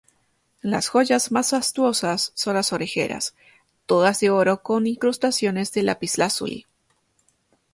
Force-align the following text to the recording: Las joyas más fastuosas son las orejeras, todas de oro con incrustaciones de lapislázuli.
Las 0.61 0.87
joyas 0.87 1.31
más 1.31 1.51
fastuosas 1.51 2.31
son 2.33 2.55
las 2.55 2.73
orejeras, 2.73 3.35
todas 3.85 4.19
de 4.19 4.31
oro 4.31 4.63
con 4.63 4.87
incrustaciones 4.87 5.73
de 5.73 5.83
lapislázuli. 5.83 6.65